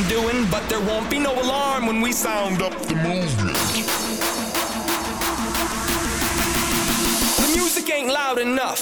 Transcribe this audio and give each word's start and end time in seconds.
I'm 0.00 0.08
doing, 0.08 0.46
but 0.50 0.66
there 0.70 0.80
won't 0.80 1.10
be 1.10 1.18
no 1.18 1.34
alarm 1.34 1.86
when 1.86 2.00
we 2.00 2.10
sound 2.10 2.62
up 2.62 2.72
the 2.86 2.94
movement. 2.94 3.54
The 7.36 7.52
music 7.54 7.92
ain't 7.92 8.08
loud 8.08 8.38
enough. 8.38 8.79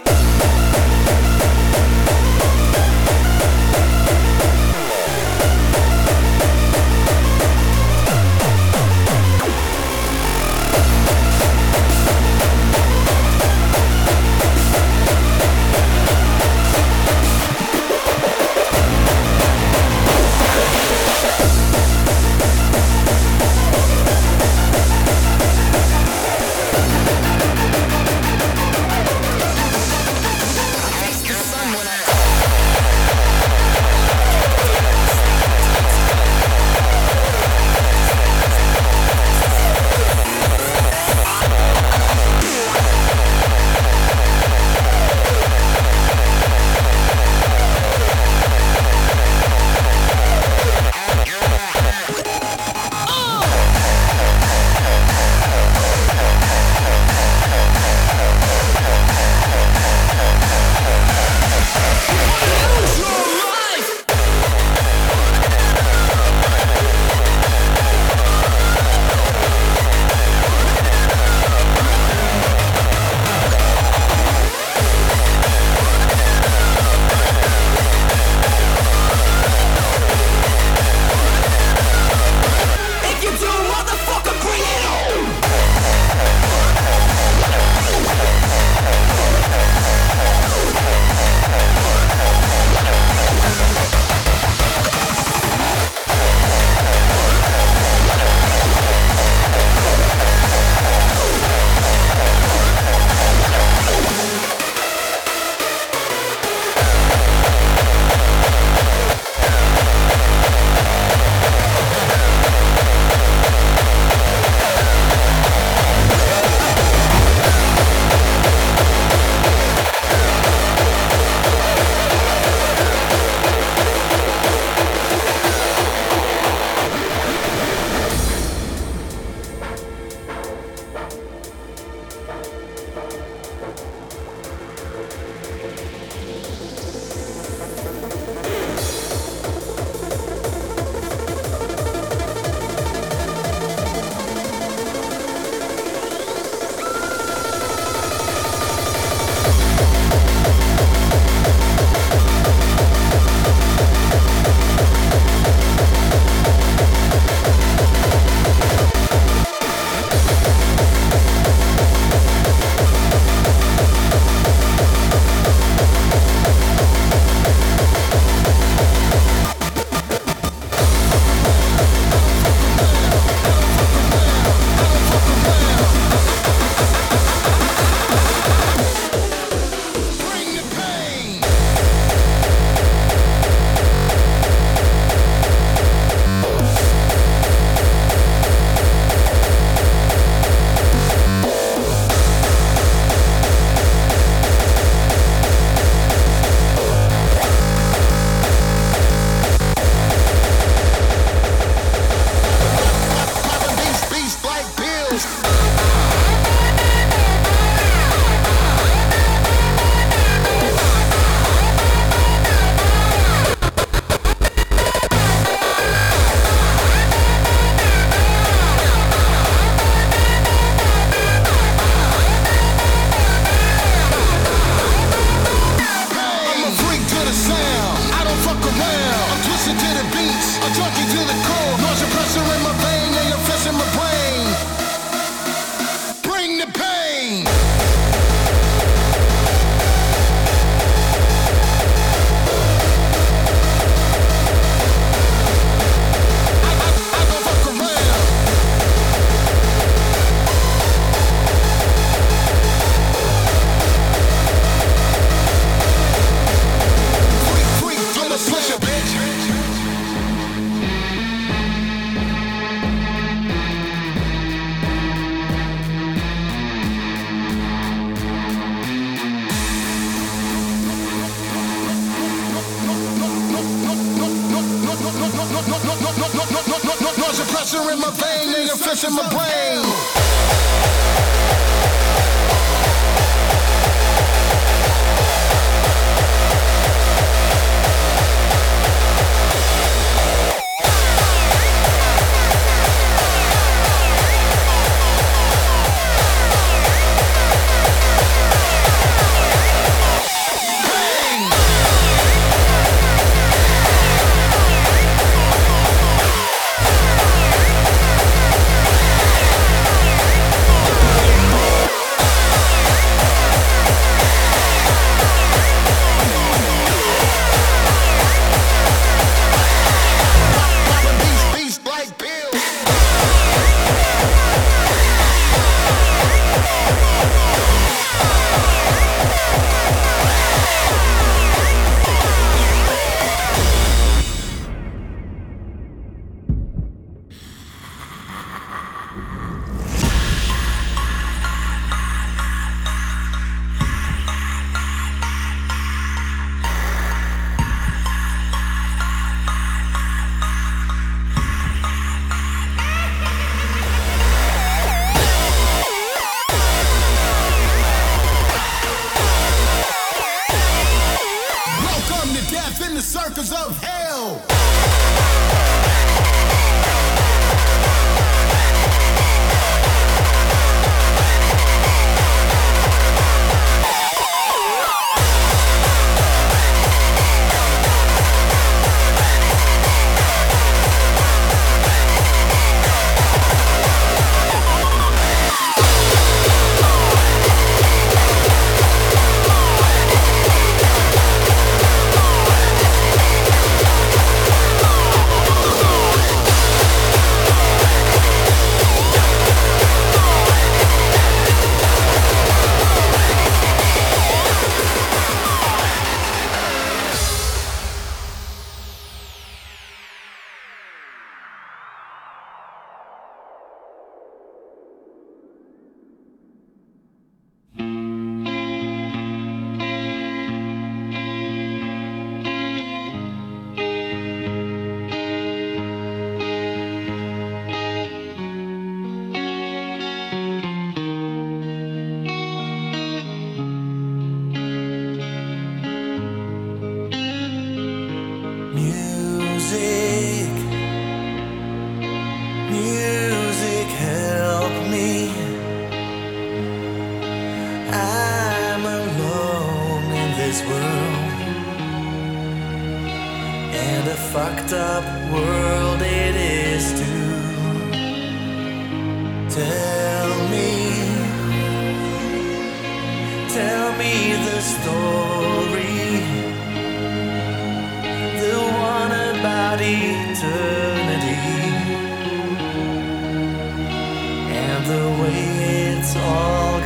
Start 474.88 476.03
softening. 476.03 476.79